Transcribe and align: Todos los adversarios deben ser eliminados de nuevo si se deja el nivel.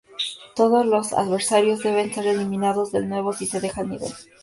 Todos 0.55 0.83
los 0.87 1.13
adversarios 1.13 1.83
deben 1.83 2.11
ser 2.11 2.25
eliminados 2.25 2.91
de 2.91 3.05
nuevo 3.05 3.33
si 3.33 3.45
se 3.45 3.61
deja 3.61 3.81
el 3.81 3.89
nivel. 3.89 4.11